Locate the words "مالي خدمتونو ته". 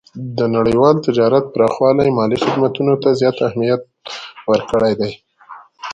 2.17-3.09